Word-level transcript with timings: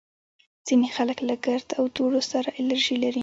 ځینې 0.67 0.87
خلک 0.95 1.17
له 1.29 1.35
ګرد 1.45 1.69
او 1.77 1.83
دوړو 1.95 2.21
سره 2.31 2.49
الرژي 2.59 2.95
لري 3.03 3.19